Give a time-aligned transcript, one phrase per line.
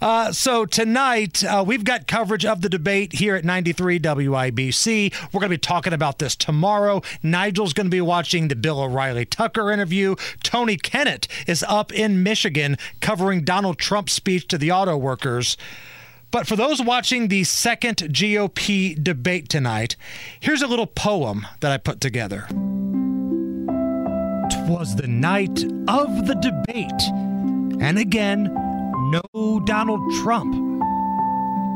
[0.00, 5.14] Uh, so tonight uh, we've got coverage of the debate here at 93 WIBC.
[5.32, 7.02] We're going to be talking about this tomorrow.
[7.22, 10.14] Nigel's going to be watching the Bill O'Reilly Tucker interview.
[10.42, 15.56] Tony Kennett is up in Michigan covering Donald Trump's speech to the auto workers.
[16.30, 19.96] But for those watching the second GOP debate tonight,
[20.40, 22.46] here's a little poem that I put together.
[24.50, 27.02] Twas the night of the debate,
[27.80, 28.67] and again,
[29.10, 30.54] no Donald Trump.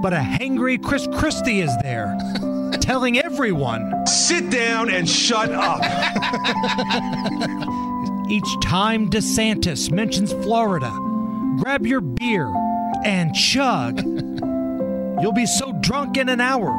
[0.02, 2.16] But a hangry Chris Christie is there,
[2.80, 5.80] telling everyone Sit down and shut up.
[8.28, 10.90] each time DeSantis mentions Florida,
[11.58, 12.52] grab your beer
[13.04, 14.00] and chug.
[15.20, 16.70] You'll be so drunk in an hour,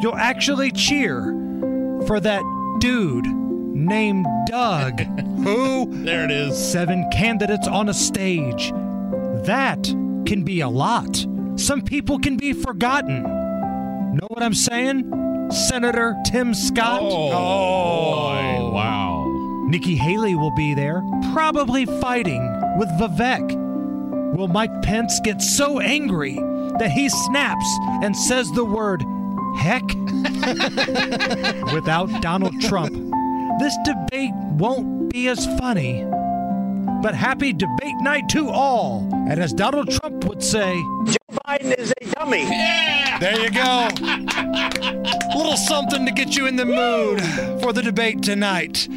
[0.00, 1.22] you'll actually cheer
[2.06, 2.42] for that
[2.80, 5.00] dude named Doug.
[5.44, 5.86] Who?
[6.04, 6.56] There it is.
[6.56, 8.72] Seven candidates on a stage.
[9.44, 9.82] That
[10.26, 11.26] can be a lot.
[11.56, 13.22] Some people can be forgotten.
[13.22, 15.10] Know what I'm saying?
[15.50, 17.00] Senator Tim Scott.
[17.02, 18.70] Oh, boy.
[18.72, 19.64] wow.
[19.66, 22.42] Nikki Haley will be there, probably fighting
[22.78, 24.36] with Vivek.
[24.36, 26.34] Will Mike Pence get so angry
[26.78, 27.66] that he snaps
[28.02, 29.02] and says the word
[29.58, 29.82] heck?
[31.72, 32.92] Without Donald Trump,
[33.58, 36.04] this debate won't be as funny.
[37.02, 39.08] But happy debate night to all.
[39.12, 40.72] And as Donald Trump would say,
[41.04, 42.42] Joe Biden is a dummy.
[42.42, 43.18] Yeah!
[43.18, 43.88] there you go.
[43.90, 47.20] a Little something to get you in the mood
[47.60, 48.88] for the debate tonight.